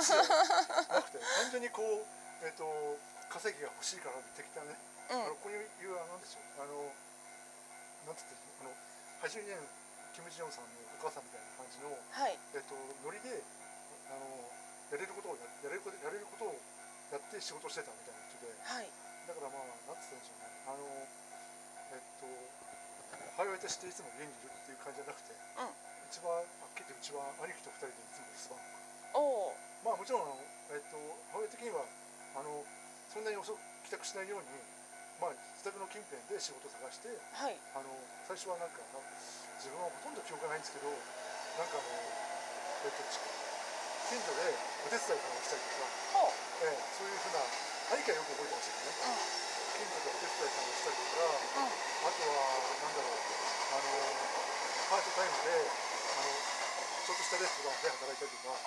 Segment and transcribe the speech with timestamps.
[0.00, 0.18] い。
[0.18, 2.06] う感じじゃなくて単純にこう、
[2.46, 2.64] えっと、
[3.28, 4.00] 稼ぎが欲しい。
[4.00, 4.76] から的なね、
[5.10, 5.58] うんあのこうい。
[5.60, 6.92] うあのなんでしょうあの
[8.06, 8.70] なんつってあの
[9.26, 9.58] 80年
[10.16, 11.40] キム・ジヨンさんのお母さんみたい。
[11.44, 12.38] な感じの、はい。
[12.56, 13.42] えっと、ノリで
[14.08, 14.24] あの
[14.90, 16.56] やれることをややれることやれることを
[17.12, 18.88] やって仕事してたみたいな人ではい。
[19.28, 20.82] だからまあなんつったんでしょうねあの
[21.94, 22.26] えっと
[23.36, 23.92] 母親としてい。
[23.92, 24.34] つも家にい。
[24.42, 24.74] るってい。
[24.74, 25.70] う感じじゃなくて、うん
[26.10, 28.10] 一番はっきり言ってうちは兄貴と二人でい。
[28.10, 28.58] つも留守
[29.14, 30.36] 番おおまあもちろんあの、
[30.72, 30.96] えっと、
[31.32, 31.84] 母親的には
[32.36, 32.64] あの
[33.08, 34.48] そんなに遅く帰宅しないように、
[35.18, 37.56] まあ、自宅の近辺で仕事を探してはい。
[37.74, 37.88] あの
[38.28, 39.00] 最初はなんかな
[39.58, 41.90] 自分はほとんど記憶がないんですけどなんかあの、
[42.86, 43.18] えっと、ち
[44.10, 44.52] 近所で
[44.84, 46.34] お手伝いをしたりとか、
[46.66, 47.46] ええ、そういうふうな
[47.94, 49.50] 兄貴はよく覚えてましたけどね。
[49.80, 51.70] 近所でお手伝いさんをしたりとかうんうん。
[51.70, 52.36] あとは
[52.80, 53.22] なんだろう
[53.70, 53.90] あの
[54.90, 55.89] パートタイムで
[57.30, 58.58] ちょっとしたレストランで働いたりとか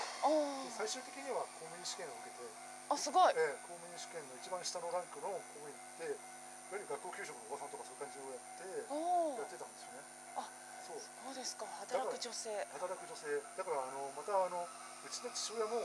[0.72, 2.48] 最終的には公務員試験を受けて、
[2.88, 3.36] おあすごい。
[3.36, 10.08] ええ公務員試験の一番下のランクの公務員っていわゆる学校給食のおばさんとかそういう感じをやってやってたんですよね。
[10.40, 10.48] あ
[10.80, 11.04] そう。
[11.04, 11.68] そうですか。
[11.84, 12.56] 働く女性。
[12.80, 13.28] 働く女性。
[13.60, 15.84] だからあのまたあのうちの父親も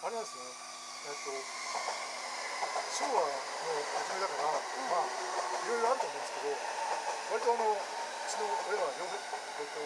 [0.00, 0.56] あれなんですよね。
[1.04, 1.36] えっと
[2.96, 4.56] 昭和の初めだから、
[4.88, 5.12] まあ
[5.68, 6.56] いろいろあると思うんですけど
[7.36, 7.84] 割とあのう
[8.24, 9.84] ちの親は両方、えっと、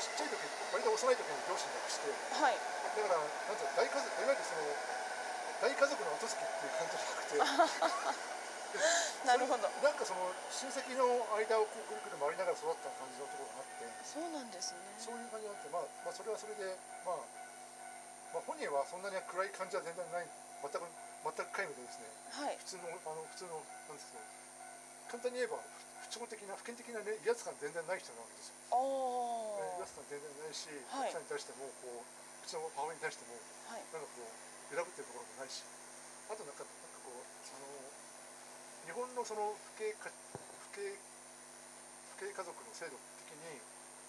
[0.00, 0.40] ちっちゃい時
[0.72, 2.08] 割と幼い時に両親亡くして
[2.40, 2.56] はい。
[2.56, 4.64] だからなんていうの大家族いわゆるその
[5.60, 8.20] 大家族の後継ぎっていう感じじゃなくて
[9.26, 9.68] なるほど。
[9.82, 11.04] なんかその親戚の
[11.36, 14.78] 間をこうぐるぐる回りながら育った感じのところがあってそうなんですね。
[14.96, 17.16] そういう感じがあって、まあ、まあそれはそれで、まあ、
[18.32, 20.26] まあ本人はそんなに暗い感じは全然ない
[20.62, 22.56] 全く全く皆無でですねはい。
[22.56, 24.24] 普通のあの普通のなんですけど
[25.10, 25.58] 簡単に言えば
[26.00, 28.56] 不調的な不健的な、ね、威圧感全然ない人なわけですよ。
[29.78, 31.12] 威圧感全然ないし、はい。
[31.12, 33.36] 奥さんに対してもこううちの母親に対しても
[33.70, 33.84] はい。
[33.94, 34.28] なんかこう
[34.74, 35.62] 揺らぐってるところもないし
[36.30, 37.66] あとなんかなんかこうあの
[38.86, 40.10] 日本のその父兄か
[40.70, 40.94] 父兄
[42.18, 43.58] 父兄家族の制度的に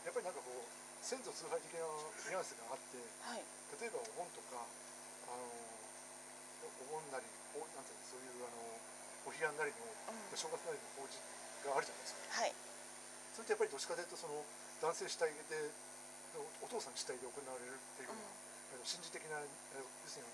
[0.06, 0.66] やっぱりなんかこう
[1.01, 1.85] 先祖崇拝的な
[2.30, 3.46] ニュアンスがあってはい。
[3.78, 7.25] 例えばお盆とかあのお盆なり
[7.57, 8.62] おなんていうのそういうあの
[9.25, 10.38] お彼岸なりのうん。
[10.38, 11.18] 正月なりの法事
[11.67, 12.41] があるじゃないですか。
[12.41, 12.53] はい。
[13.35, 14.44] それってやっぱりどっちかというとその
[14.81, 15.72] 男性主体で
[16.63, 18.27] お父さん主体で行われるっていうような、
[18.72, 20.31] あの神事的な要するに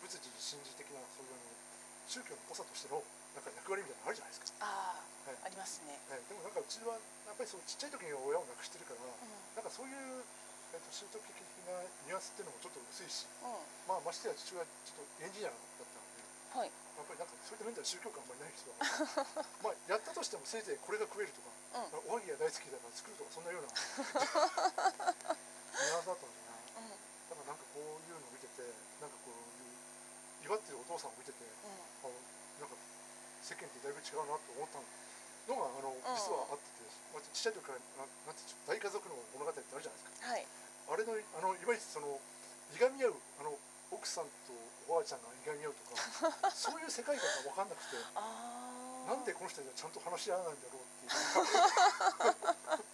[0.00, 1.36] 仏事神事的なそういう
[2.08, 3.04] 宗教の補佐としての
[3.36, 5.36] なんか役割みたいなのあるじゃないですか、あはい。
[5.44, 5.94] あありますね。
[6.10, 9.12] はい、でもなんかうちはやっぱりそうちっちゃい時に親を亡くしてるから、う
[9.54, 10.24] なんかそういう、
[10.74, 11.30] えっと、宗教的
[11.68, 13.62] なニュアンスっていうのもちょっと薄いし、んうん。
[13.86, 15.60] まあ、ましてや父親ちょっとエンジニアだっ
[15.94, 15.99] た
[16.54, 16.68] はい。
[16.68, 16.72] や
[17.02, 18.84] っぱりなんかそういった面では宗教感あんまりない人だか
[19.40, 21.48] ら まあやったとしてもせいぜいこれが食えるとか、
[21.80, 22.10] うん。
[22.10, 23.82] おはぎが大好きだから作るとかそんなようなニュア
[25.98, 26.60] ンスだったんじゃない？
[26.76, 26.90] うん。
[26.90, 26.96] だ
[27.36, 28.62] からなんかこういうのを見てて
[29.00, 29.32] なんかこうい
[30.44, 31.70] う祝ってるお父さんを見ててうん。
[32.10, 32.12] あ
[32.60, 32.74] なんか
[33.42, 34.84] 世間ってだいぶ違うなと思ったの。
[35.50, 40.28] があの実はあってて、まあ、ちっちゃい時からななんて大家族の物語ってあるじゃないですか。
[40.30, 40.46] はい。
[40.90, 42.20] あれのあのいわゆるその
[42.74, 43.58] いがみ合うあの
[43.90, 44.54] 奥さんと
[44.88, 47.96] おばあちゃんがいがみ合うとか そういう世界観が分かんなくて
[49.06, 52.60] なんでこの人たちはちゃんと話し合わないんだろうっていう。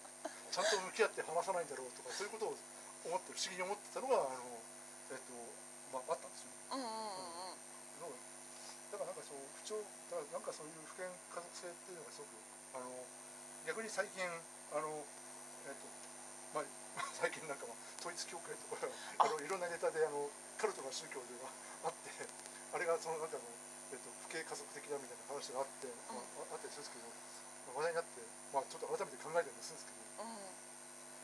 [0.56, 2.56] ちゃんと向き合って話さないんだろうとかそういうことを
[3.04, 4.40] 思って不思議に思ってたのがあの、
[5.12, 5.36] えっと
[5.92, 6.48] まあ、あったんですよ。
[6.48, 6.56] ね。
[6.72, 8.08] うんうんうん。
[8.08, 8.16] うん。
[8.88, 9.76] だからなんかそう不調
[10.08, 12.32] だからなんかそういう不健家族性っていうのがすごく
[12.72, 12.88] あの
[13.68, 14.24] 逆に最近
[14.72, 15.04] あの
[15.68, 16.05] えっとまあ
[17.20, 18.88] 最近なんかまあ統一教会とか
[19.18, 19.28] あ。
[19.28, 21.50] のいろんなネタであのカルトの宗教では
[21.84, 22.10] あって
[22.72, 23.44] あれがそのなんかの
[23.92, 28.20] えっと不敬家族的だみたいな話があって、まあ、あったりするんですけど、まあ話題になって
[28.52, 30.40] まあちょっと改めて考えたりもするんですけどうん。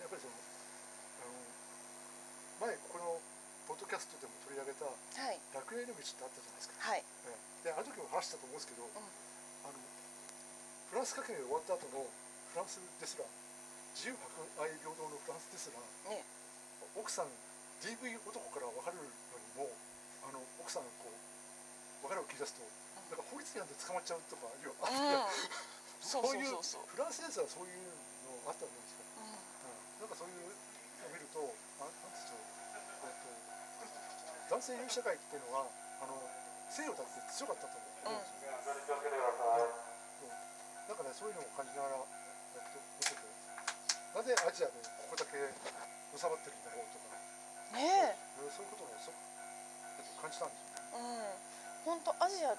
[0.00, 3.20] やっぱりそのあの前この
[3.66, 4.92] ポッドキャストでも取り上げたは
[5.32, 5.40] い。
[5.54, 6.74] 楽園の道ってあったじゃないですか。
[6.80, 7.04] はい。
[7.26, 7.64] ええ。
[7.64, 9.78] であの時も話したと思うんですけど、あの
[10.90, 12.04] フランス革命が終わった後の
[12.52, 13.24] フランスですら
[13.92, 15.78] 自由博愛平等のフランスですら
[16.10, 16.24] ね。
[16.96, 17.28] 奥さん
[17.80, 19.10] DV 男から分かるのに
[19.56, 19.68] も
[20.24, 22.64] あの奥さんこう別れを切り出すと
[23.10, 25.28] なんか法律違反で捕まっちゃうとかいうあうん。
[26.02, 27.86] そうそういうフランスですらそういう
[28.26, 29.30] のあったんですか、うん。
[29.30, 31.38] うん、なんかそういうのを見ると
[31.78, 32.42] あなんていうんでしょう、
[33.06, 33.98] えっ
[34.50, 35.70] と、男性優位社会っていうのは
[36.02, 36.18] あの
[36.70, 38.56] 西洋だって強かったと思うんですよ、
[40.18, 40.30] そう
[40.88, 42.21] だからそういうのを感じながら、
[44.12, 44.72] なぜアジアで
[45.08, 45.32] ここだけ
[46.16, 47.08] 収まってるんだろうとか。
[47.76, 48.16] ね
[48.52, 49.24] そういうことをすごく
[49.96, 50.92] えっと感じたんですよね。
[50.92, 51.00] え
[51.88, 51.96] うん。
[51.96, 52.52] 本当アジア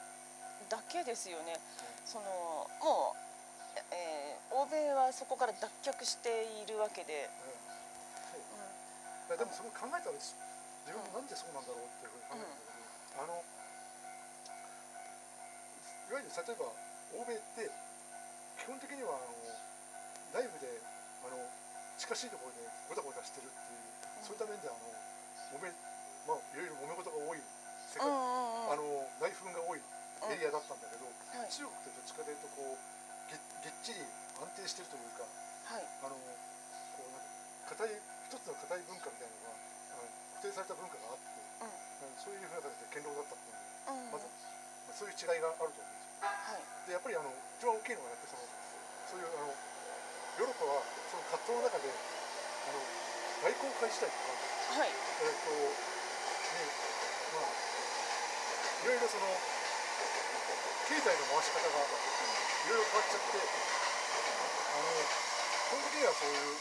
[0.70, 1.60] だけですよね。
[2.06, 3.18] そのもう、
[3.94, 7.54] えー欧米はそこから脱却しているわけで、うん。
[9.30, 10.36] いやでもそれを考えたら自
[10.94, 12.62] 分もなんでそうなんだろうっていうふうに考えたんだけ
[13.18, 13.42] ど、あの
[16.10, 16.70] いわゆる例えば
[17.18, 17.66] 欧米って
[18.62, 19.34] 基本的にはあの
[20.38, 20.70] 内部で
[21.24, 21.40] あの
[21.98, 23.80] 近しいところでゴタゴタしてるっていう、
[24.24, 24.92] そういった面であの
[25.56, 25.72] 揉め
[26.28, 27.42] まあいろいろ揉め事が多い。
[27.94, 28.82] 世界、あの
[29.22, 29.82] 内紛が多い
[30.34, 31.52] エリアだったんだけど、はい。
[31.54, 32.82] 中国ってどっちかというとこう
[33.30, 34.02] げげっちり
[34.42, 35.22] 安定してるというか
[35.70, 35.86] はい。
[36.02, 36.18] あの
[36.98, 37.22] こうなん
[37.70, 39.54] か硬い一つの硬い文化みたいなのが
[39.94, 40.10] あの
[40.42, 42.18] 固定された文化があって、うん。
[42.18, 43.62] そういうふうな形で堅牢だったっていう
[43.94, 46.26] うんまず、まあ、そういう違いがあると思うんですよ。
[46.26, 46.66] はい。
[46.90, 47.30] でやっぱりあの
[47.62, 48.50] 一番大きいのはやっぱりその
[49.06, 49.54] そういうあの
[50.38, 52.82] ヨーロッパはその葛藤の中であの
[53.44, 55.68] 外交界自体とかはいえっ、とね
[57.34, 57.64] まあ
[58.84, 59.30] いろいろその
[60.90, 65.24] 経済の回し方がいろいろ変わっちゃってあの
[65.64, 66.58] 基本的にはそういう、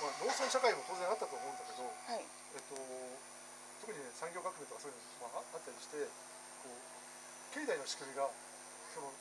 [0.00, 2.76] まあ、農村社会も当然あったと思うんだけど、はいえっと、
[3.84, 6.08] 特にね産業革命とかそういうのも、まあ、あったりして
[6.64, 6.76] こう
[7.52, 8.28] 経済の仕組みが
[8.92, 9.12] その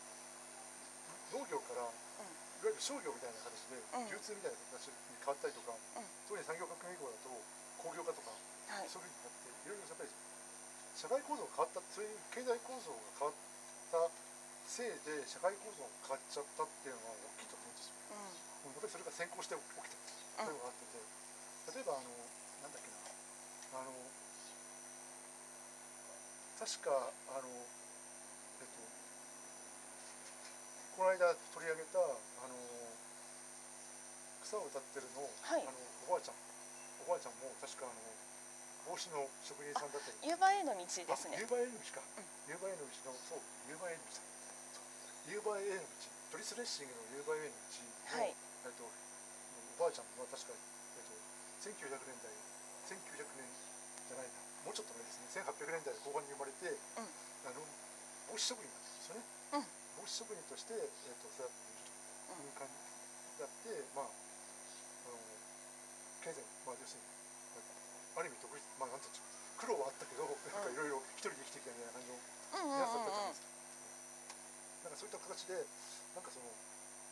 [1.40, 7.32] 農業から、いわゆる商業みたいな形で、うん流通みたいな形に変わったりとか、うん特に産業革命以降だと
[7.82, 8.30] 工業化とか
[8.70, 8.90] はい。
[8.90, 10.10] そういうふうになっていろいろやっぱり
[10.94, 14.14] 社会構造が変わったそういう経済構造が変わった
[14.70, 17.98] せいで社会構造が変わっちゃったっていうのは大きいと思うんですよ。
[18.14, 19.90] うもうやっぱりそれが先行して起き
[20.38, 21.02] たそういうのがあってて
[21.74, 22.14] 例えばあの
[22.62, 23.80] なんだっけな。
[23.80, 23.94] あの
[26.60, 26.92] 確か
[27.32, 27.48] あの
[28.60, 28.84] えっと
[31.00, 32.04] この間取り上げた
[34.50, 35.62] 草を歌ってるの,、はい。
[35.62, 35.78] あの
[36.10, 36.42] おばあちゃん
[37.06, 38.02] おばあちゃんも確かあの
[38.90, 40.34] 帽子の職人さんだったりん夕
[40.66, 41.38] の道ですね。
[41.38, 42.50] あ夕の道か、うん。
[42.50, 45.70] 夕の道のそう夕の道の道
[46.34, 47.78] トリスレッシングの夕張への道
[48.10, 48.34] の、はい。
[48.34, 52.34] えっと、おばあちゃんは確か、えっと、1900年代
[52.90, 53.46] 1900年
[54.10, 54.34] じゃないな。
[54.66, 55.46] もうちょっと前ですね。
[55.46, 57.06] 1800年代後半に生まれて、あ
[57.54, 57.62] の
[58.34, 60.02] 帽子職人だったんですよね、うん。
[60.02, 61.86] 帽子職人として、えっと、育っている
[62.34, 62.74] という感じ
[63.38, 64.29] だって、まあ
[66.30, 67.10] 経済まあ要するに
[68.14, 73.42] ある意味独立まあなんていうんでしょう苦労はあったけどなんかいろいろ一人で生きてきたみたいな感じのうんうん皆さんだったじゃないうんです。
[73.42, 73.50] か。
[74.80, 75.54] なんかそういった形で、
[76.16, 76.48] なんかその、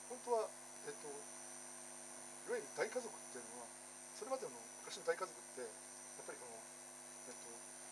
[0.08, 0.48] 本当は、
[0.88, 3.68] えっと、いわゆる大家族っていうのは、
[4.18, 6.56] それまでの昔の大家族って、やっぱりこの、
[7.28, 7.52] えっと、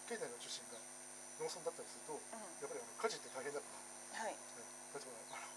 [0.10, 0.80] 経済の中心が
[1.44, 2.18] 農村だったりすると、
[2.64, 3.68] やっぱりあの家事って大変だか
[4.16, 4.34] ら、はい。
[4.34, 4.40] ね
[4.96, 5.52] 例えばあの、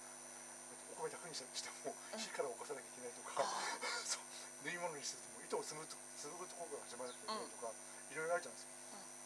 [0.66, 2.18] えっとお米100にしてもうん。
[2.18, 3.46] 火から起こさなきゃいけないとか、
[4.04, 6.52] そう縫い物にしても糸を紡ぐと紡ぐと
[6.84, 7.24] 始まると
[7.64, 7.72] か、
[8.12, 8.76] いろいろあるじゃないですか。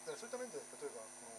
[0.07, 1.35] だからそういった面で例えばこの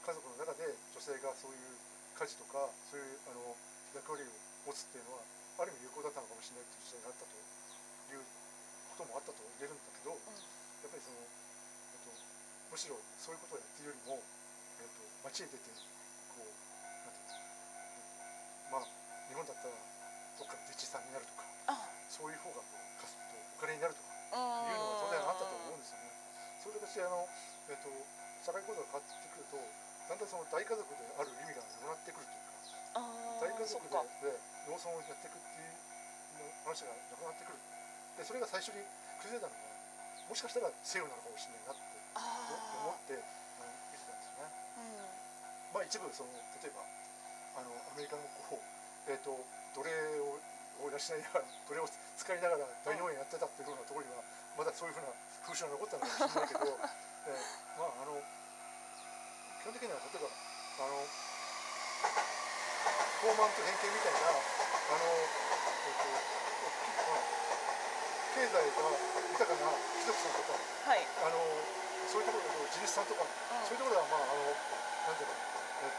[0.00, 1.76] 家族の中で女性がそういう
[2.16, 3.52] 家事とかそういうあの
[3.92, 4.32] 役割を
[4.64, 5.24] 持つっていうのは
[5.60, 8.24] ある意味有効だったのかもしれないっていう時代があったという
[8.96, 12.12] こともあったと言えるんだけど、やっぱりその、えっと、
[12.72, 14.20] むしろそういうことをやっているよりも、
[14.80, 15.68] えっと、街へ出て
[16.32, 17.44] こうなんていう
[18.72, 18.88] のまあ
[19.28, 19.76] 日本だったら
[20.36, 23.24] どっかで弟子さんになるとかあそういう方がこうかすと
[23.56, 24.03] お金になるとかうん
[24.34, 26.10] いうのが当然あったと思うんですよね。
[26.58, 27.28] そういう形であの、
[27.70, 27.88] えっと、
[28.42, 29.60] 社会構造が変わってくると、
[30.10, 32.44] だんだんその大家族である意味がなくなってくるという
[32.92, 33.02] か、
[33.40, 34.34] 大家族でで
[34.68, 37.58] 農村をやっていくっていう話がなくなってくる。
[38.18, 38.82] で、それが最初に
[39.22, 39.64] 崩れたのが、
[40.28, 41.94] もしかしたら西洋なのかもしれないなって
[42.80, 44.50] 思って、あの見てたんですよね。
[44.78, 45.24] うん
[45.74, 46.30] まあ一部その
[46.62, 46.86] 例えば
[47.58, 49.34] あのアメリカのこうえっ、と
[49.74, 49.90] 奴隷
[50.22, 50.38] を
[50.82, 54.22] を養いながら奴隷を使いながら大農園やってたっていうふうなところには
[54.58, 55.12] まだそういうふうな
[55.44, 56.64] 風習が残ったのかもしれないけど、
[57.28, 58.22] えーまああの
[59.60, 61.08] 基本的には例えばあの
[63.24, 67.24] 高慢と偏見みたいなあのえっ、とまあ
[68.34, 70.52] 経済が豊かな貴族さんとか
[70.84, 71.06] はい。
[71.24, 71.40] あの
[72.12, 73.64] そういうところで地主さんとかうん。
[73.64, 75.34] そういうところではまああのなんていうの
[75.82, 75.90] えっ、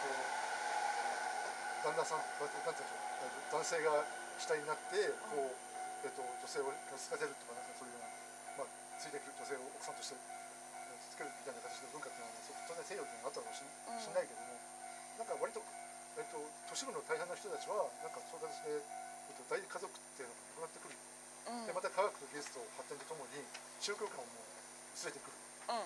[1.82, 4.06] と旦那さんなんてなんていうんでしょう男性が
[4.40, 5.00] 主体になって
[5.32, 5.56] こう、
[6.04, 8.08] えっ、と女性をつかせるとかなんかそういうよう
[8.60, 14.56] なまあついてくる女性を奥さんとしてえーつけるみたいな形の文化っていうのはそう当然西洋っていうのがあったかもしれうんしれないけども、
[15.16, 15.60] なんか割と
[16.16, 16.40] えっ、と
[16.72, 20.96] 都市部の大半の人たちはなんかそういう形で、えっと大家族っていうのがなくなってくる。
[20.96, 23.46] うんでまた科学と技術と発展とともに
[23.78, 24.34] 宗教観も
[24.98, 25.38] 薄れてくる。
[25.70, 25.86] うんう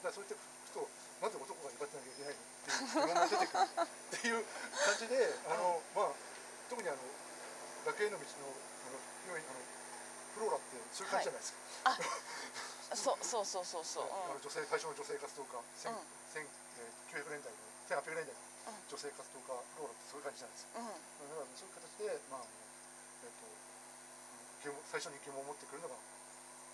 [0.00, 0.88] だからそういったこと
[1.20, 6.16] なんで男が威張ってなきゃいけないのっていう疑問が出てくるっていう感じであの、まあ、
[6.72, 7.04] 特にあの
[7.84, 8.98] 楽園の道のあの
[10.34, 11.58] フローラってそういう感じじゃないですか、
[12.90, 15.98] あそうそうそうそうそう、あの女性最初の女性活動家、千うん。
[16.32, 18.88] 千えー900年代の1800年代のうん。
[18.88, 19.46] 女性活動家
[19.78, 20.68] ローラってそういう感じなんですよ。
[20.74, 20.86] うん。
[20.86, 22.42] うんだからそういう形で、まあ
[23.22, 23.46] えっと
[24.62, 25.94] 疑問最初に疑問を持ってくるのが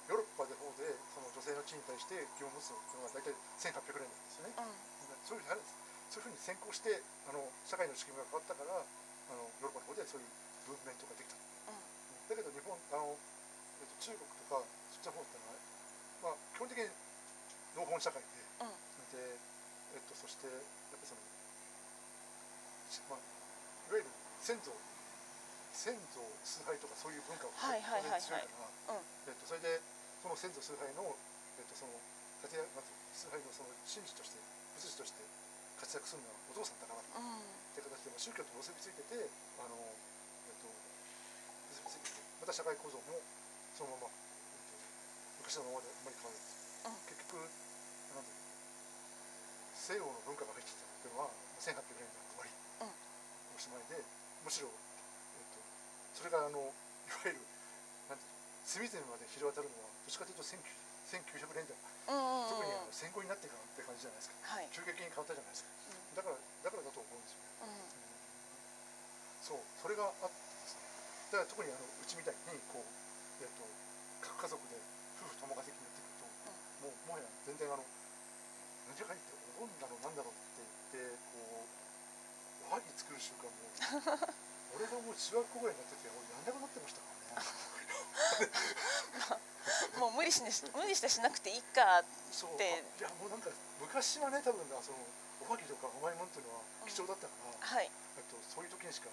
[0.09, 4.55] ヨーロッパで方でその女性の地位に対して疑問を持つのが大体1800年代ですよね。
[5.29, 5.63] そういうふうに
[6.11, 8.85] そういうふうに先行してあの社会の仕組みが変わったからあ
[9.37, 10.27] のヨーロッパの方でそういう
[10.69, 11.39] ムーブメントができた。
[12.31, 13.17] だけど日本あの、
[13.83, 16.87] えっと、中国とかそっちの方ってのは、まあ、基本的に
[17.75, 18.29] 農本社会で
[18.63, 18.71] うん。
[19.11, 19.35] で、
[19.95, 20.63] えっと、そしてやっ
[20.95, 21.21] ぱその、
[22.91, 23.23] しまあ、
[23.91, 24.71] いわゆる先祖
[25.75, 28.47] 先祖崇拝とかそういう文化がはいはい強いか
[28.91, 29.03] ら、うん。
[29.27, 29.81] えっと、それで
[30.23, 31.03] その先祖崇拝の、
[31.59, 31.95] えっと、その
[32.47, 34.39] 立てなんていうの崇拝のその神事として
[34.79, 35.23] 仏事として
[35.83, 37.43] 活躍するのはお父さんだからっうん。
[37.75, 39.27] て形で、まあ、宗教と結びついてて
[39.59, 39.75] あの、
[42.51, 43.23] びついててまた社会構造も
[43.79, 44.19] そのまま、え
[44.59, 44.75] っと、
[45.47, 46.91] 昔のままであんまり変わらない。
[46.91, 47.07] うん。
[47.07, 48.59] 結局なんていうの
[49.79, 51.31] 西洋の文化が入ってきたっていうのは
[51.63, 52.95] 1800年代の終わり、うん
[53.55, 54.03] おしまいで
[54.43, 55.61] むしろ、えっと、
[56.17, 56.73] それがあのい
[57.13, 57.45] わゆる
[58.09, 60.59] なんていうの隅々まで広がるのはどっちかというと1900
[61.11, 61.75] 1900年代
[62.09, 64.59] うんうん特にあの戦後になってからって感じじゃないですか。
[64.59, 64.67] はい。
[64.75, 65.71] 急激に変わったじゃないですか。
[66.19, 67.87] だからだからだと思うんですよね、うん。
[69.43, 70.50] そうそれがあって
[71.31, 72.87] だから特にあのうちみたいにこう、
[73.43, 73.63] えっと
[74.21, 74.75] 各家族で
[75.23, 80.67] 夫婦共稼ぎになってくると、もうもはや全然あの何かいってお盆だろうなんだろうって
[80.99, 83.55] 言ってこうおはぎ作る習慣も
[84.75, 88.51] 俺がもう中学校ぐらいになってて俺やんなくなってましたからね
[89.99, 92.59] もう無理しね無理してしなくていいかそう。
[92.59, 94.99] であいやもうなんか昔はね多分なその
[95.47, 97.91] おはぎとか甘いもんっていうのは貴重だったから、はい。
[98.17, 99.09] えっと、そういう時にしか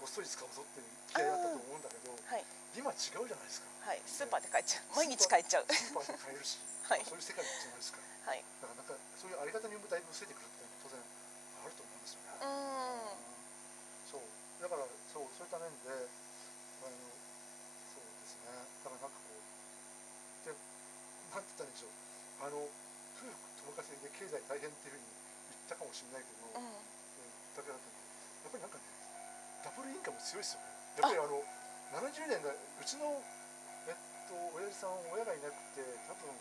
[0.00, 2.44] ごっそり使うぞっていう気合だったと思うんだけどはい。
[2.76, 3.72] 今違うじゃないですか。
[3.88, 4.02] はい。
[4.04, 4.96] スーパーで買えちゃう。
[5.00, 5.64] 毎日買えちゃう。
[5.72, 7.04] スーパーで買えるし、 はい。
[7.08, 7.98] そういう世界じゃないですか。
[8.28, 8.44] はい。
[8.60, 11.00] だからなんかそういうあり方にもだいぶ薄れてくるっていうのは当然
[11.64, 13.16] あると思うんですよね、うん。
[14.12, 14.22] そう。
[14.60, 17.00] だからそうそういった面であの
[17.88, 18.52] そうですね。
[18.84, 19.40] だからなんかこう
[20.44, 21.96] でなんて言ったらいいんでしょう。
[22.44, 23.32] あの夫婦
[23.64, 26.84] 共稼ぎで経済大変っていうふうに言ったかもしれないけど、うん。
[27.56, 27.88] だけだと
[28.44, 28.84] やっぱりなんかね
[30.26, 30.74] 強いですよね。
[30.98, 31.38] やっぱりあの
[32.02, 33.22] 70年代うちの
[33.86, 36.34] えっと親父さん親がいなくて多分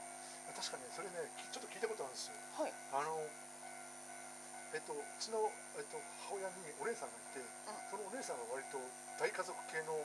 [0.58, 2.38] 確かねそれねきちょっと聞いたことあるんですよ。
[2.58, 2.74] はい。
[2.98, 3.22] あの
[4.74, 5.96] えっとうちの、えっと、
[6.28, 7.40] 母親にお姉さんがいて、
[7.88, 8.82] そのお姉さんが割と
[9.16, 9.96] 大家族系の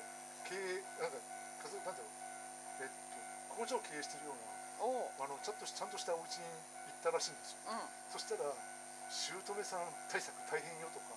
[0.46, 1.18] 経営なんか
[1.64, 3.18] 家族なんだろうえっと
[3.56, 7.72] 工場を経営してるようなあのちょっとしちゃんとしたお家に行ったらしいんですよ。
[7.72, 7.82] うん。
[8.12, 8.44] そしたら
[9.10, 11.09] 姑さん対策大変よとか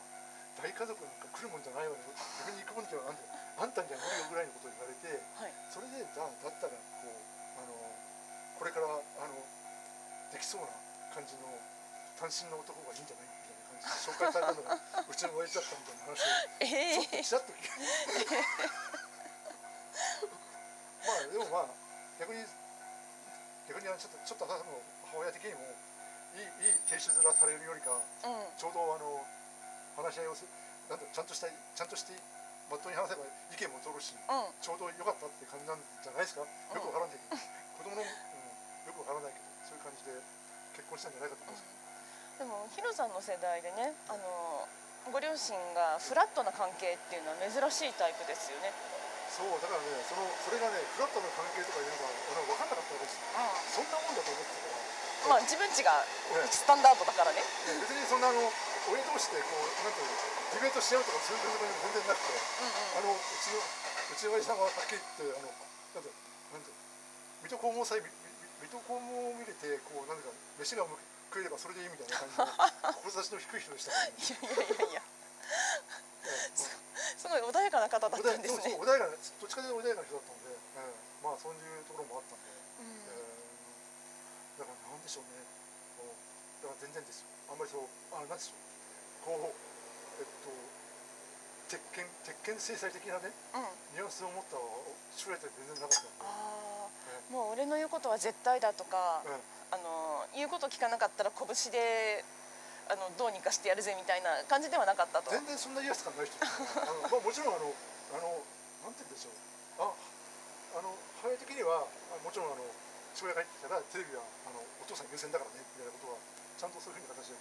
[0.63, 1.99] 大家族なんか来るもんじゃないわよ。
[2.15, 3.27] 自分に行くもんじゃなんだよ
[3.59, 5.51] あんたには無理よぐらいのことを言われてはい。
[5.69, 7.11] それでだだったらこう
[7.59, 7.75] あの
[8.57, 9.35] これからあの
[10.31, 10.71] できそうな
[11.11, 11.51] 感じの
[12.17, 16.31] 単身の男がいいんじゃないみたいな感じで紹介されたのがうちの親父だったみたいな話を
[16.63, 17.23] ええ。
[17.23, 18.39] ちょっとちらっと聞いて。
[21.03, 21.75] まあでもまあ
[22.17, 22.39] 逆に
[23.67, 24.63] 逆にあのちょっとちょっと母
[25.19, 25.59] 親的にも
[26.33, 28.57] いいいい亭主面されるよりかうん。
[28.57, 29.27] ちょうどあの
[29.97, 30.45] 話し合いをす
[30.89, 32.13] なんちゃんとしたちゃんとして
[32.71, 34.49] まっとうに話せば意見も通るしうん。
[34.59, 36.43] ちょうど良かったって感じなんじゃないですか？
[36.43, 37.23] よくわからんけど、
[37.77, 40.17] 子供の、うん、よくわからないけどそういう感じで
[40.73, 41.69] 結婚したんじゃないかと思うんです。
[41.69, 44.65] けど、でもヒロさんの世代でねあの
[45.11, 48.71] ご両親がフラットな関係っていうのは珍しいタイプですよね。
[49.33, 53.19] そうだからねそのそれがねフラットな関係とかいうのが俺は分かんなかったわけです。
[53.75, 55.29] そんなもんだと思ってたから。
[55.29, 55.93] まあ自分ちが
[56.37, 56.51] ええ。
[56.51, 57.41] スタンダードだからね。
[57.41, 57.45] ね
[57.85, 58.41] 別にそんなあの
[58.91, 60.17] 親同士でこうなんていうの
[60.53, 62.33] ディベートし合うとかそういうこと全然なくて
[62.97, 66.09] あのうちのうちの親父さんははっきり言ってあのなんて
[66.53, 66.69] なんて
[67.43, 74.13] 水戸黄門祭水戸黄門を見れてこうなんか飯が食えればそれでいいみたいな感じの 志の低い人でしたからね。
[74.13, 75.01] いやいやいやいや。
[76.23, 76.57] ええ
[77.17, 78.77] すごい穏やかな方だったんですね。
[78.77, 82.85] 穏やかなどっちかというと穏やかな人だったんで、ええまあそういうところもあったんで、うん。
[82.95, 83.15] え
[84.55, 85.43] えだからなんでしょうね。
[86.61, 87.27] だから全然ですよ。
[87.49, 88.72] あんまりそうあなんでしょう
[89.25, 89.55] こう
[90.19, 90.51] えっと
[91.71, 93.95] 鉄拳鉄拳制裁的なねうん。
[93.95, 94.57] ニュアンスを持った
[95.15, 99.39] 父親って全然なかったんで、あえあもう俺の言うことは絶対だとかええ
[99.73, 102.25] あの言うこと聞かなかったら拳で
[102.91, 105.31] あのどうにかしてやるぜみたいな感じではなかったと。
[105.31, 107.73] 全然そんな威圧感ない人 あの、まあ、もちろんあの
[108.13, 108.43] あの
[108.85, 109.33] なんて言うんでしょう。
[109.81, 109.93] あ
[110.77, 112.65] あの母親的にはあもちろんあの
[113.15, 116.19] 父親が入ってきたらテレビはあのお父さん優先だからねみたいなことは
[116.57, 117.37] ちゃんとそういうふうな形で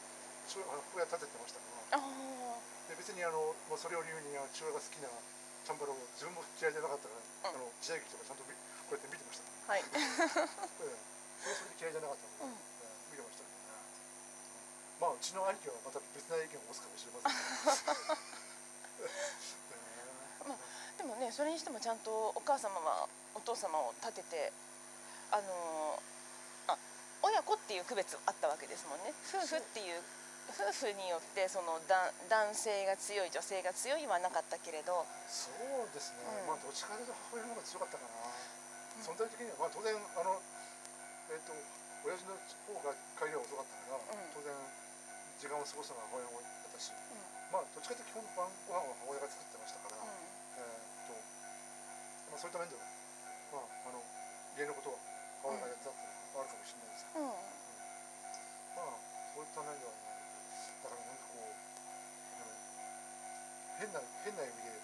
[0.48, 2.32] 父親あの母親立ててましたからあ
[2.88, 5.08] で別にあの、まあ、それを理由に父親が好きな
[5.62, 7.62] チャンバラを自分も嫌いじゃなかったから、うん。
[7.62, 8.54] あの時代劇とかちゃんと見
[8.90, 9.86] こうやって見てましたかはい。
[9.86, 10.42] ええ。
[10.42, 12.58] それはそれで嫌いじゃなかったので、うん。
[12.58, 13.14] ええ。
[13.14, 18.22] 見てましたけどね、うんまあうちの兄貴はまた別な意見を持つかもしれませんけど、
[19.02, 19.10] え。
[19.70, 20.58] えま
[20.98, 24.52] でもねそれにしてもちゃんとお母様はお父様を立てて
[25.30, 26.02] あの
[26.68, 26.78] あ
[27.22, 29.14] 親子っていう区別あったわけですもんね。
[29.26, 30.02] 夫婦っていう
[30.52, 36.52] 夫婦によってそのだ男性が強い女性が強いはなかったけれどそうですね、うん。
[36.52, 40.36] まあどっちかというと母親の方が強かったかな、ん存在的にはまあ当然あの
[41.32, 41.56] えっ、と
[42.04, 44.28] 親父の方が帰りは遅かったから、うん。
[44.36, 44.52] 当然
[45.40, 46.92] 時間を過ごすのは母親の方だったし、
[47.48, 51.16] まあどっちかというと基本晩ご飯は母親が作ってましたから、うえーっと
[52.30, 52.84] まあ、そういった面では、
[53.56, 54.04] まあ、あの
[54.54, 55.00] 家のことは
[55.40, 57.24] 母親がやってたっていうのはあるかもしれないですけど、ん。
[57.24, 57.40] うん。
[58.76, 59.00] まあ
[59.32, 60.11] そういった面ではね
[60.82, 61.54] だからなんかこう
[63.78, 64.74] 変な変な意味で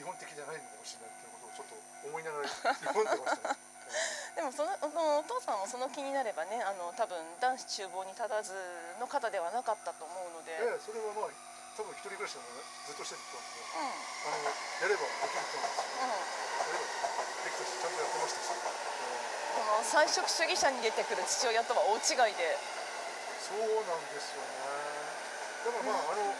[0.00, 1.76] 日本的じゃないのかもしれないっていうことをちょっと
[2.08, 3.60] 思いながら読んでましたね。
[4.34, 8.50] でもそのお父さんもその気になればねあの多分男子厨房に立たず
[8.98, 11.32] の方ではなかったと思うので、ええそれはまあ
[11.78, 13.94] 多分一人暮らしでもねずっとしてる人なんでうん。
[13.94, 15.94] あのやればできる人なんですよ。
[15.94, 16.10] うん。
[16.10, 16.90] やれば
[17.46, 18.74] できたしちゃんとやってましたし、え
[19.54, 22.58] この菜食主義者に出てくる父親とは大違いで、え
[23.38, 24.93] そうなんですよね。
[25.64, 26.36] だからまあ、あのあの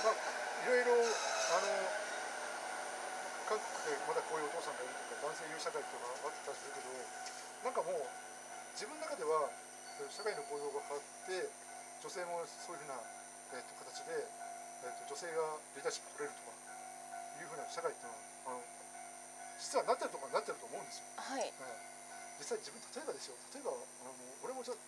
[0.00, 1.68] まあいろいろあの
[3.44, 6.88] 韓国でまだこういうお父さんがいるとか男性優位社会とかあったりするけど
[7.68, 8.08] なんかもう
[8.72, 9.52] 自分の中では
[10.00, 11.52] えー社会の構造が変わって
[12.00, 12.96] 女性もそういうふうな、
[13.52, 14.24] えー、と形で、
[14.88, 18.16] えー、と女性がリーダーシップ取れるとかいうふうな社会っていう
[18.48, 18.64] のはあの
[19.60, 21.12] 実はなってるところはなってると思うんですよ。
[21.18, 21.88] はい、ええ
[22.38, 23.34] 実際自分例えばですよ。
[23.50, 23.74] 例えばあ
[24.06, 24.14] の
[24.46, 24.78] 俺もじゃ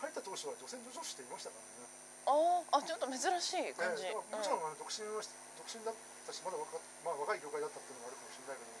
[0.00, 1.88] 入った当初は女性の女子っていましたからね。
[2.26, 5.94] あーあちょっと珍しい感じ、ええだからもちろんあの独身はし独身だっ
[6.26, 6.74] たしまだ若,、
[7.06, 8.74] まあ、若い業界だったっていうのもあるかもしれないけど、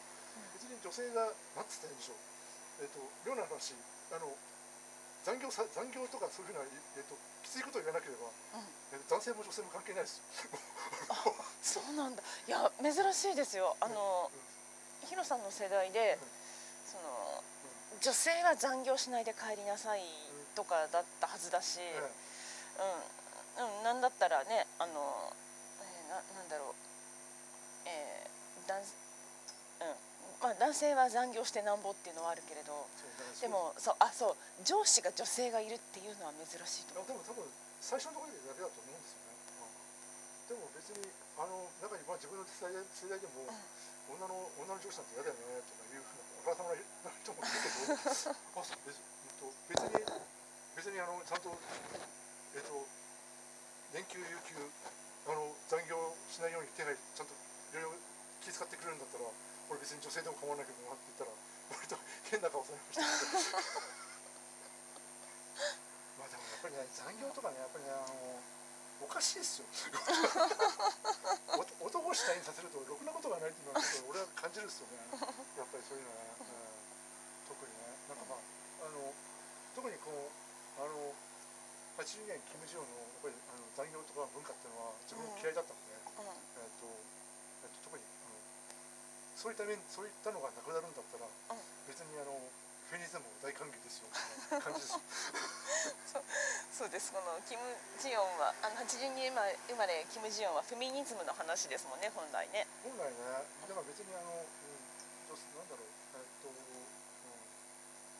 [0.58, 2.18] 別に女性がなんつったらいいんでしょう。
[2.82, 3.72] えっ、と妙な話
[4.12, 4.34] あの
[5.24, 7.14] 残業さ残業とかそういうふうな、えっと
[7.46, 8.26] きついことを言わなければ、
[8.58, 8.66] うん。
[8.92, 10.18] えー男性も女性も関係ないです。
[10.18, 10.24] よ。
[11.62, 12.22] そうなんだ。
[12.22, 13.76] いや珍しいですよ。
[13.80, 14.30] あの、
[15.06, 16.18] ヒロさんの世代で、
[16.86, 17.42] その
[18.00, 20.02] 女性は残業しないで帰りなさい
[20.56, 22.00] とかだったはずだし、え
[23.60, 24.96] うん、うん、なんだったらねあの、
[25.84, 26.74] えーななんだろう。
[27.84, 29.94] えー男うん。
[30.42, 32.74] まあ、男性は残業してなんぼっていうのはあるけれど
[33.40, 34.64] でもそうあそう。
[34.64, 37.06] 上司が女性がいるっていうのは珍しいと思う。
[37.06, 37.44] でも多分
[37.80, 39.36] 最初のところでだけだと思うんですよね。
[39.60, 39.86] うん
[40.46, 41.02] でも別に
[41.36, 43.50] あの中にまあ自分の世代世代でも、
[44.08, 50.06] 女の女の上司なんて嫌だよねとかいうふうなあからさまな人もいるけどあそう別,、うん、と別に
[50.76, 51.48] 別にあのちゃんと
[52.52, 52.84] えっと
[53.96, 54.60] 年休有給
[55.24, 55.96] あの残業
[56.28, 57.32] しないように手配ちゃんと
[57.72, 57.98] いろいろ
[58.44, 59.24] 気遣ってくれるんだったら
[59.72, 61.32] 俺別に女性でも構わないけどなって言ったら
[61.72, 61.96] 割と
[62.28, 63.08] 変な顔されました。
[66.20, 68.36] まあでもやっぱりね残業とかねやっぱりねあの
[69.00, 69.72] おかしいですよ。
[71.56, 75.00] 男を主体にさせるとろくなことがないっていうのは俺は感じるんですよね。
[75.56, 77.48] やっぱりそういうのはね、うん。
[77.48, 77.96] 特にね。
[78.12, 78.38] なんかまあ
[78.86, 79.14] あの
[79.74, 80.30] 特にこの
[80.76, 81.16] あの
[81.96, 86.28] 80年キム・ジヨンのやっぱりあの残業とか文化っていうのは自分も嫌いだったので、うん。
[86.28, 86.84] えっと
[87.64, 88.36] えっと特にあの
[89.32, 91.60] そういった面そういったのがなくなるんだったら、ん。
[91.88, 92.36] 別にあの
[92.86, 95.00] フェミニズム大歓迎ですよみたいな 感じですよ。
[96.76, 97.10] そうです。
[97.10, 97.64] このキム・
[97.98, 102.68] ジヨンはあの82年生まれキム・ジヨンはフェミニズムの話ですもんね本来ね。
[102.84, 103.16] 本来ね。
[103.64, 105.88] だから別にあの、うん、どうすなんだろう。
[106.14, 106.56] えっと、うん、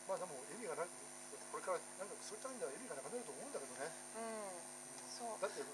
[0.09, 0.87] まあでも意味がない
[1.57, 4.45] これからなんかそういった意味では意味がなくなると思うんだけどね、うん。
[4.45, 5.09] うん。
[5.09, 5.41] そう。
[5.41, 5.73] だってそう、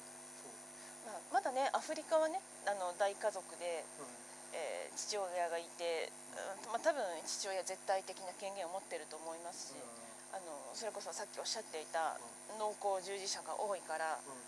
[1.04, 4.08] まあ、まだねアフリカはねあの大家族で、うん。
[4.56, 9.82] えー父親がいて、うんまあ、多分父親絶対的な権限を持ってると思いますし、
[10.30, 12.22] あのそれこそさっきおっしゃっていた
[12.62, 14.38] 農耕従事者が多いから、うん。
[14.38, 14.40] うん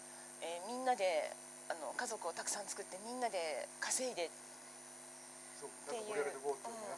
[0.46, 1.34] えーみんなで
[1.68, 4.30] あの家族をたくさん作ってみんなで稼いで
[5.58, 5.70] そう。
[5.90, 6.98] なんか盛り上げていこうっていうね、いや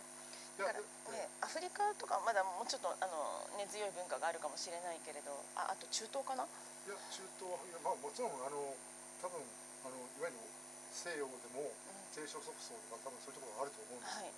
[0.57, 6.43] だから、ね、アフリカとかまだもうちょっとあの根強い文化があるかもしれないけれどああと中東かな？
[6.43, 8.73] いや中東はまあもちろんあの
[9.21, 9.37] 多分
[9.85, 10.41] あのいわゆる
[10.89, 11.69] 西洋でも
[12.17, 14.33] 低所得層とか多分そういうところがあると思うんですよね、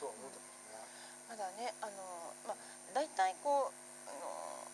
[0.00, 0.80] とは思うんだけどね、
[1.28, 2.56] まだねあの、まあ、
[2.96, 4.64] 大体こうあの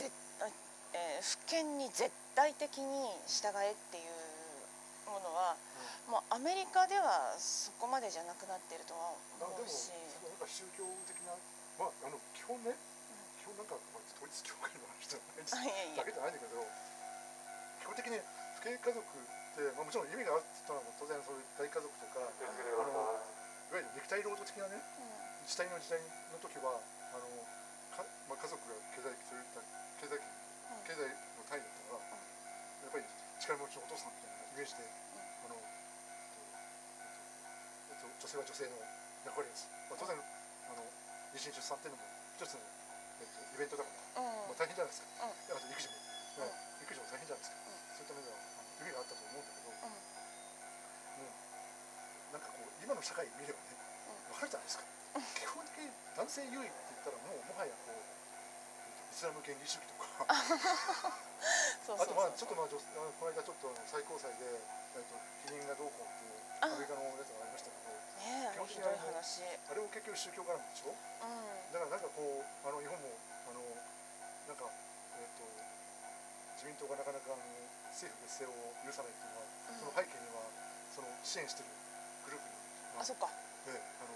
[0.00, 0.08] ぜ
[0.40, 0.48] あ
[0.96, 5.58] えー福建に絶対的に従えっていうものは、
[6.08, 9.92] もうアメリカではそこまでじゃなくなってるとは思うし、
[10.24, 11.36] なんか宗教的な
[11.78, 12.74] まああの基本ね、
[13.40, 16.60] 基本なんか、まあ、統一教会の話じゃないだけじゃないんだけど
[17.80, 18.18] 基本的に
[18.60, 19.04] 父兄家族っ
[19.56, 22.32] て、まあ、もちろん意味があるって言ったのは当然そういう大家族とかあ
[22.84, 23.20] の
[23.70, 25.46] いわゆる肉体労働的なね、うん。
[25.46, 26.82] 時代の時代の時は
[27.14, 27.22] あの
[27.94, 30.82] か、まあ、家族が経済経済うん。
[30.82, 32.18] 経済の単位だったから、
[32.82, 33.06] やっぱり
[33.38, 35.54] 力持ちのお父さんみたいなイメージで、あの、
[38.08, 38.76] 女性は女性の
[39.26, 40.84] 役割です、まあ、当然あの
[41.34, 42.08] 妊娠出産っていうのも
[42.40, 42.64] 一つの、
[43.20, 44.48] えっと、イベントだから、うん。
[44.48, 45.36] まあ、大変じゃないですか、うん。
[45.44, 46.00] だから育児も、
[46.40, 46.48] うん。
[46.48, 49.92] ね育児も大変じゃないですか、そういった面ではあの意味があったと思うんだけど、うん。
[51.20, 51.36] もう
[52.32, 53.76] なんかこう今の社会見ればね
[54.32, 54.88] 分かるじゃないですか、
[55.36, 60.24] 基本的に男性優位って言ったらもうもはやこうイスラム原理主義とか。
[61.90, 64.46] あとまあちょっとまあ女あのこの間ちょっと最高裁で、
[64.94, 65.18] えっと
[65.50, 66.39] 避妊がどうこうっていう
[69.30, 70.90] ひどい話あれも結局宗教絡みでしょ？
[70.90, 70.98] う
[71.30, 71.70] ん。
[71.70, 73.14] だからなんかこうあの日本も
[73.46, 73.62] あの
[74.50, 75.46] なんかえっ、と
[76.58, 77.46] 自民党がなかなかあの
[77.94, 79.46] 政府別姓を許さないっていうのは、
[79.78, 80.42] その背景には
[80.94, 81.70] その支援してる
[82.26, 82.54] グループに、
[82.98, 83.26] まああそっか。
[83.70, 84.14] ね、あの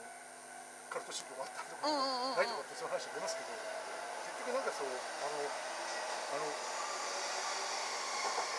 [0.90, 2.42] カルト宗教があったりとか、うんうんうんうん。
[2.42, 5.46] ないとかってそういう話が出ますけど結局なんかそうあの
[6.34, 6.50] あの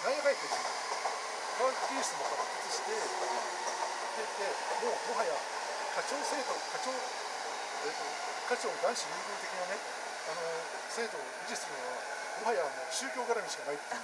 [0.07, 3.01] なんやかんやって科学技術も発達してで
[4.23, 5.33] でもうもはや
[5.95, 8.03] 課長制度課長、えっと
[8.51, 9.79] 課長男子優遇的なね
[10.27, 10.43] あの
[10.91, 12.03] 制度を維持するのは
[12.43, 14.03] もはやもう宗教絡みしかないっていう。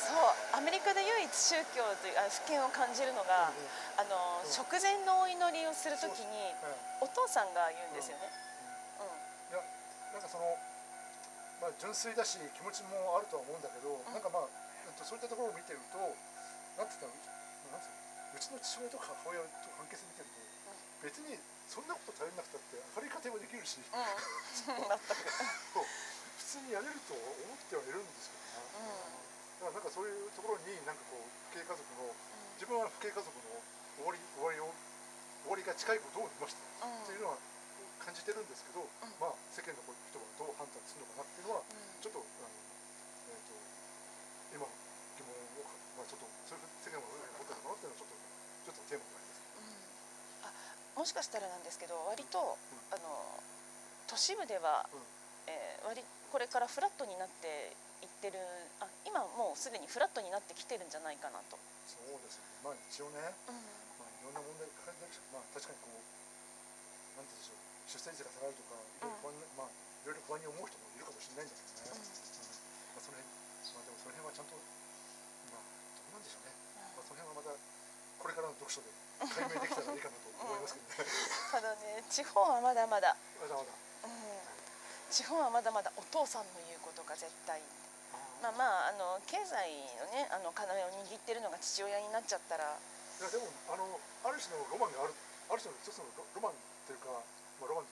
[0.00, 3.52] そうアメリカで唯一宗教というあ不権を感じるのが、
[4.00, 4.50] あの、うん。
[4.50, 6.56] 食前のお祈りをするときに
[7.00, 7.04] うん。
[7.04, 8.32] お父さんが言うんですよね、
[9.52, 9.60] いや
[10.16, 10.56] なんかその、
[11.60, 14.48] まあ、純粋だし気持ちもあるとは思うんだけど、なんかまあ、
[14.88, 16.00] えっと、そういったところを見てると
[16.80, 17.92] なんて言ったらなんていう？
[17.92, 17.99] の
[18.30, 20.40] うちの父親とか母親と関係性見てると、
[21.02, 21.36] 別に
[21.68, 23.94] そんなこと頼りなくたって明るい家庭はできるし、うん。
[26.38, 30.08] 普通にやれると思ってはいるんですけどね、だからなんかそう。
[30.08, 30.30] いう。
[30.34, 31.28] ところになんかこう。
[31.50, 32.14] 父兄家族の
[32.54, 33.58] 自分は父兄家族の
[33.98, 34.70] 終わり終わりを
[35.42, 36.90] 終わりが近いことを見ました、う。
[36.90, 37.26] んっていう。
[37.26, 37.42] のは
[37.98, 38.86] 感じてるんですけど、
[39.20, 40.54] まあ世間の人がどう。
[40.56, 41.48] 判断するのかなっていう。
[41.50, 41.66] のは
[42.00, 42.54] ちょっとあの、
[43.28, 43.52] えー、と
[44.56, 44.64] 今
[46.00, 49.44] まあ、ちょっとそういう世間はどういうふうに思ってるのっていうのはちょっとちょっとテーマがあります。
[49.52, 50.48] うん。
[50.48, 50.56] あ
[50.96, 52.56] もしかしたらなんですけど割と、
[52.90, 53.36] あの
[54.08, 55.04] 都市部では、うん。
[55.52, 58.38] えー割これからフラットになっていってる
[58.78, 61.58] あ今もうすでにフラットになってきてるんじゃないかなと、
[61.90, 62.46] そうですね。
[62.62, 63.18] まあ一応ね、
[63.98, 65.98] まあいろんな問題抱えてるし、まあ確かにこう
[67.18, 67.58] なんて言うんでしょう、
[67.90, 71.90] 出生率が下がるとか、いろいろ不安な、まあいろいろ不安に思う人もいるかもしれないんだけどね。
[71.90, 72.06] うん
[72.94, 74.54] まあその辺、まあでもその辺はちゃんと
[75.50, 76.54] まあどうなんでしょうね。
[76.94, 78.86] まあその辺はまたこれからの読書で
[79.40, 81.10] 解明できたらいいかなと思いますけどね。
[81.50, 83.72] ただね地方はまだまだ、まだまだ。
[84.04, 84.20] うん、
[85.08, 87.60] 地方はまだまだお父さんの言うことが絶対。
[88.44, 88.52] まあ。
[88.52, 92.64] まああの経済のねあの要を握ってるのが父親になっちゃったら。
[92.64, 93.84] いやでもあの
[94.24, 95.12] ある種のロマンがある
[95.52, 97.12] ある種の一つのロロマンっていうか、
[97.60, 97.88] まあ、ロマン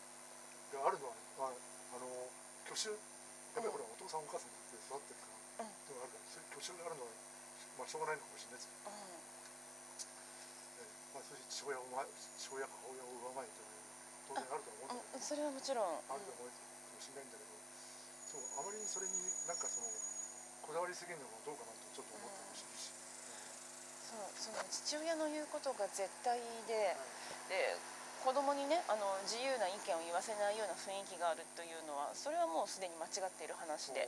[0.73, 2.09] があるのは、まあ、あの
[2.65, 2.89] 挙手。
[2.89, 5.29] やっぱりこれはお父さんお母さんで育ってるか
[5.61, 5.73] ら、うん。
[5.73, 7.13] っていうのがあるからそういう挙手があるのは、
[7.77, 9.38] まあ、しょうがないのかもしれないですけど、うえー
[11.19, 12.07] まあ、そういう父親をま
[12.39, 16.63] 父親母親を上回るというのは当然あるとは思うんだけど、ん、うん、それはもちろん、あると思うか
[16.95, 17.35] もしれないん。
[17.35, 17.59] だけど
[18.23, 19.19] そうあまりにそれに
[19.51, 19.91] なんかその
[20.63, 22.95] こだわりすぎるのもどうかなとちょっと思ったりもするし。
[24.09, 26.39] そうその父親の言うことが絶対
[26.71, 26.97] で
[27.51, 27.77] で
[28.25, 34.07] 子供にねあの自由な意見を言わせないような雰囲気があるというのはそれはもうすでに間違っている話で。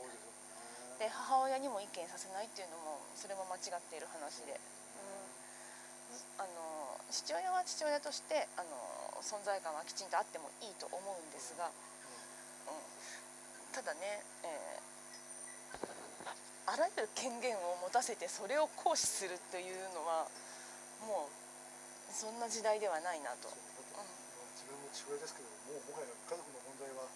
[1.01, 4.61] で母親にも意見させないっていうのもそれも間違っている話で、うん、
[6.37, 8.69] あの父親は父親としてあの
[9.21, 11.73] 存在感はきちんとあってもいいと思うんですが、うん、
[13.73, 14.91] ただね、えー
[16.71, 20.23] あらゆる権限を持たせてそれを行使するというのは
[21.03, 21.33] もう
[22.07, 23.51] そんな時代ではないなと。
[24.55, 27.11] 自分も父親ですけどもうもはや家族の問題は、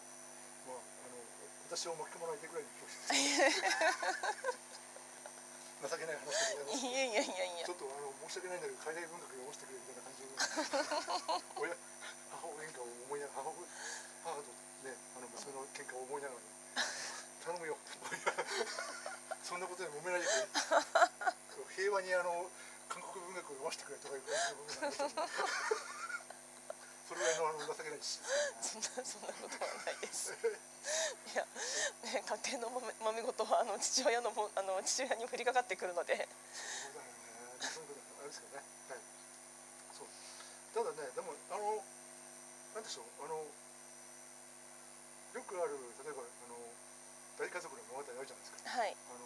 [0.68, 1.24] まあ、あの
[1.72, 3.16] 私を巻き込まないでぐらいの教室
[5.88, 6.86] 情けない話でございます。
[6.86, 7.66] いやいやいやいや。
[7.66, 10.34] ちょっとあの申し訳ないんだけど海外文学読ませてくれみたいな感じで
[11.62, 11.76] 親
[12.32, 13.70] 母親喧嘩を思いながら母親
[14.26, 14.50] 母と
[14.86, 16.42] ねあの娘の喧嘩を思いながら、
[17.46, 17.78] 頼むよ
[19.44, 21.76] そんなことで揉めないでくれ。
[21.76, 22.50] 平和にあの
[22.90, 25.10] 韓国文学を読ませてくれとかいう感じの
[27.06, 28.20] それぐらいのあの情けないし
[28.62, 30.34] そんなそんなことはないです。
[30.34, 30.42] い
[31.38, 31.46] や、
[32.10, 36.28] ね、家庭のもめ事はあの父親のもあの父親に降りかかってくるので、
[37.62, 38.02] そうだよね。
[38.22, 38.64] あれですかね。
[38.90, 39.00] はい。
[39.94, 40.08] そう。
[40.74, 41.84] ただね、でもあの
[42.74, 43.46] なんでしょう、あのよ
[45.46, 46.56] くある例えばあの
[47.38, 48.58] 大家族の物語あるじゃないですか。
[48.66, 49.26] はいあの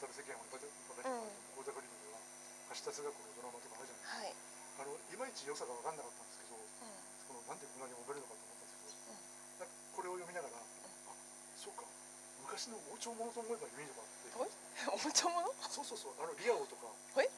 [0.00, 0.70] 渡辺世間はバカバ
[1.02, 2.20] カうん講座クリックでは
[2.78, 4.38] 橋田壽賀子のドラマとかあるじゃないですか。
[4.38, 4.38] は
[4.84, 6.22] い、あのいまいち良さが分かんなかった
[7.48, 10.68] なんでこんなに揉めるのかと思ったんですけど、これを読みながら、あ
[11.56, 11.88] そうか。
[12.44, 14.36] 昔の王朝ものと思えばいいのかって。
[14.36, 14.52] はい？
[14.92, 15.08] おも
[15.42, 16.92] のそうそうそうあのリア王とか。
[16.92, 17.26] はい？
[17.26, 17.32] あ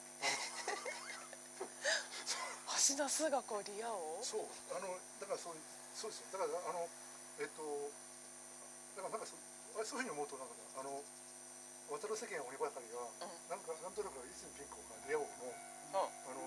[2.91, 4.19] 橋田壽賀子リア王？
[4.19, 4.51] のそう。
[4.75, 5.57] あのだからそう
[5.95, 6.35] そうですよ。
[6.35, 6.91] だからあの
[7.39, 7.63] えっと
[8.99, 9.41] だからなんかそう
[9.79, 11.01] あそういうふうに思うとなんかあの
[11.95, 13.39] 渡る世間鬼ばかりが、うん。
[13.47, 15.99] なんかなんとなく泉ピン子がリア王のうん。
[15.99, 16.39] あの、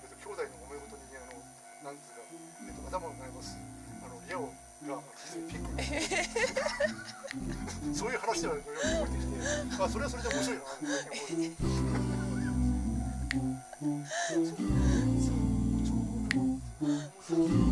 [0.00, 1.44] えっと、兄弟の揉め事にね、あの、
[1.84, 2.22] なんていうか、
[2.66, 3.56] えっと、頭を悩ます。
[4.02, 4.52] あの、矢を
[4.86, 5.00] が、
[5.48, 5.68] ピンク。
[7.94, 10.64] そういう話では、よく覚えてきて、あ、それはそれで面白いな、
[14.28, 14.56] そう、そう。
[17.28, 17.67] そう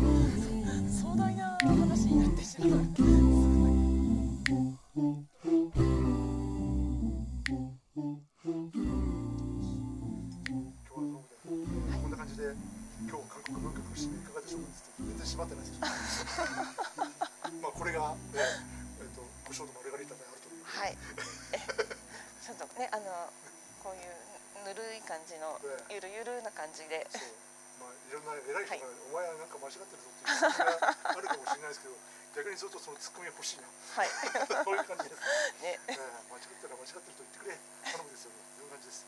[29.11, 31.95] お前はなんか間違ってるぞっていうツッコミがあるかもしれないですけど、
[32.35, 33.67] 逆にするとそのツッコミが欲しいな。
[33.67, 34.09] はい
[34.63, 35.21] そういう感じです。
[35.63, 35.99] ねえー
[36.31, 37.57] 間違ってる間違ってると言ってくれ。
[37.91, 38.37] 頼むですよね。
[38.57, 39.05] そういう感じです。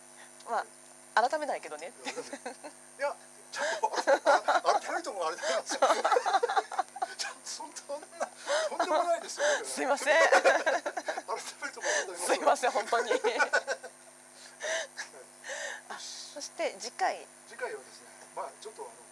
[0.50, 0.66] ま
[1.16, 1.92] あ改めないけどね
[2.98, 3.16] いや、
[3.52, 3.92] ちゃんと、
[4.26, 5.80] ああ改めてもあれなんですよ。
[7.18, 9.46] ちゃんとそんな、とんでもないですよ。
[9.66, 11.84] すいません改めても
[12.16, 13.12] すいません本当に
[15.90, 19.09] あそして次回次回はですね、まあちょっとあの、え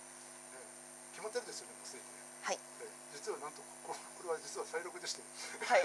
[1.27, 2.17] ー決まってるんですよね、もうすでにね。
[2.43, 2.57] はい。
[2.79, 5.21] で実はなんとここれは実は再録でして
[5.67, 5.83] はい。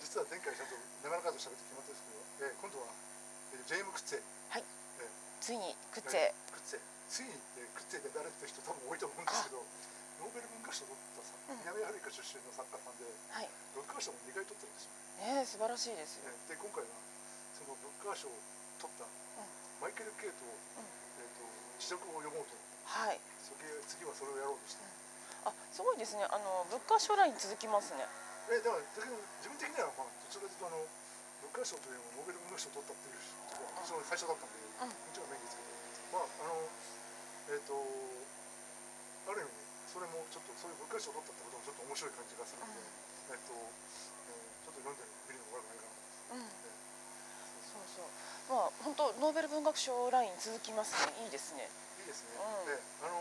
[0.00, 2.88] 実は前回ちゃんと長々と喋って決まったんですけど、えー今度は、
[3.52, 4.64] えージェーム・クッツェはい。
[4.98, 5.06] え
[5.40, 5.58] つい。
[5.58, 7.28] にクッチェえークッツェつい。
[7.28, 8.98] に、えークッツェで誰って人多分多い。
[8.98, 9.62] と思うんですけど
[10.20, 13.48] ノーベル文学賞を取ったさうん南アフリカ出身の作家さんではい。
[13.74, 15.96] ブッカー賞も2回取ってるんですよ、ねえ素晴らしい。
[15.96, 16.90] ですよねで今回は
[17.56, 18.32] そのブッカー賞を
[18.80, 19.04] 取った
[19.80, 21.44] マイケル・ケイト,、えー、と
[21.80, 22.52] 試読を読もうと。
[22.84, 23.18] はい。
[23.40, 24.84] それ次はそれをやろうとして、
[25.48, 26.24] あすごいですね。
[26.28, 28.04] あの物価将来に続きますね。
[28.52, 29.00] えだから自
[29.48, 30.84] 分的にはまあどちらかというとあの
[31.40, 34.92] ブッカー賞というのもノーベル文学賞を取ったっていう人がその最初だったんで、うん。
[34.92, 35.72] もちろんメインですけど
[36.12, 36.60] まああの
[37.50, 37.72] えっ、と
[39.30, 39.50] ある意味
[39.88, 42.84] それもちょっとそういうブッカー賞を取ったってこともちょっと面白い感じがするんで、
[43.32, 46.36] えっ、と、えーちょっと読んでみるのも悪くないかな。
[46.36, 46.50] うん。
[47.70, 48.10] そうそう
[48.50, 51.14] まあ本当ノーベル文学賞ライン続きますね。
[51.22, 51.70] いいですね。
[52.02, 52.66] いいですね、うん。
[52.66, 53.14] であの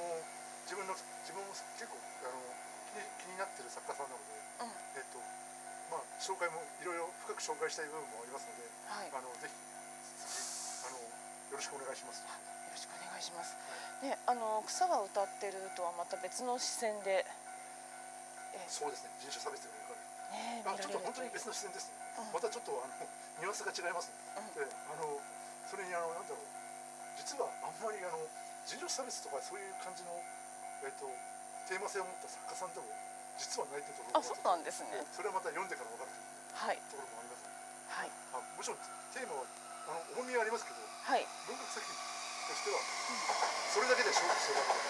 [0.65, 2.41] 自分の自分も結構あの
[2.89, 4.33] 気に気になってる作家さんなので、
[4.65, 4.73] うん。
[4.97, 5.21] えっ、と
[5.93, 9.13] まあ紹介もいろいろ深く紹介したい部分もありますのではい。
[9.13, 9.53] よあのぜひ
[10.25, 12.25] 次あのよろしくお願いします。
[12.25, 13.57] ろしくお願いします。
[14.01, 17.25] ねあの草が歌ってるとはまた別の視線で。
[18.57, 19.69] えそうですね、人種差別。
[20.31, 21.89] ねあ、ちょっと本当に別の視線です。
[21.89, 21.97] ね。
[22.21, 22.33] うん。
[22.33, 22.93] またちょっとあの
[23.41, 24.19] ニュアンスが違いますね。
[24.37, 24.53] うん。
[24.53, 25.17] で、あの
[25.69, 26.45] それにあのなんだろう、
[27.17, 28.19] 実はあんまりあの
[28.65, 30.13] 人種差別とかそういう感じの
[30.85, 31.09] えっ、と
[31.67, 32.87] テーマ性を持った作家さんでも
[33.37, 35.03] 実はないってところがあそうなんですね。
[35.13, 36.81] それはまた読んでから分かるというはい。
[36.89, 37.53] ところもありますね。
[37.89, 38.11] はい。
[38.33, 38.81] あもちろん
[39.13, 39.45] テーマは
[39.89, 42.77] あの重みはありますけど、はい、文学作品としては
[43.73, 44.89] それだけで勝負してるわけで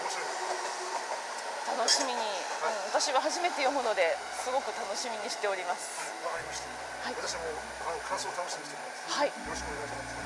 [0.00, 1.19] 面白いです。
[1.68, 6.68] 楽しみに、うん、私は初めて読むのですごく楽しみにしておりますわかりました。
[7.00, 7.40] はい私も
[7.88, 9.12] あの感想を楽しみにしております。
[9.12, 10.20] はいよろしくお願いします。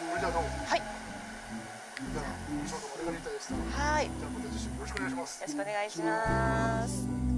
[0.00, 0.48] これじゃあどうも。
[0.66, 0.82] はい
[2.00, 2.24] じゃあ、
[2.66, 3.54] ちょうどマルガリータでした。
[3.54, 5.42] じはいよゃあ、また次週よろしくお願いします。
[5.42, 7.29] ろしくお願いします